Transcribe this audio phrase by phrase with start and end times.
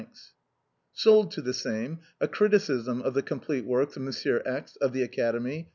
[0.51, 4.11] *' Sold to the same, a criticism of the complete works of M,
[4.47, 5.69] X, of the Academy.